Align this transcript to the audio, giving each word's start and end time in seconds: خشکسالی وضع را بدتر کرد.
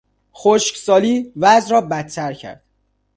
خشکسالی 0.35 1.33
وضع 1.35 1.71
را 1.71 1.81
بدتر 1.81 2.33
کرد. 2.33 2.63